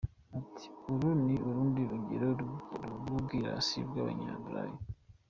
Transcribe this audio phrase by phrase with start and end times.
[0.39, 2.27] Ati “Uru ni urundi rugero
[2.99, 4.77] rw’ubwirasi bw’Abanyaburayi.